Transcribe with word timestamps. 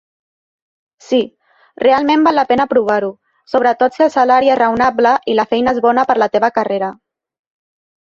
Sí, 1.07 1.19
realment 1.87 2.23
val 2.29 2.37
la 2.39 2.47
pena 2.53 2.67
provar-ho, 2.73 3.11
sobretot 3.53 3.99
si 4.01 4.09
el 4.09 4.11
salari 4.17 4.53
és 4.57 4.61
raonable 4.65 5.15
i 5.35 5.39
la 5.41 5.49
feina 5.55 5.79
és 5.79 5.87
bona 5.89 6.11
per 6.11 6.19
a 6.21 6.25
la 6.27 6.33
teva 6.39 6.55
carrera. 6.61 6.95